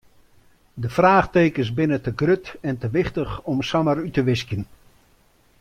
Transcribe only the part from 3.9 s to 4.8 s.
út te wiskjen.